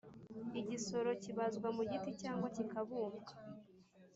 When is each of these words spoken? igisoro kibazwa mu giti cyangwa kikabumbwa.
igisoro 0.59 1.09
kibazwa 1.23 1.67
mu 1.75 1.83
giti 1.91 2.11
cyangwa 2.21 2.47
kikabumbwa. 2.55 3.31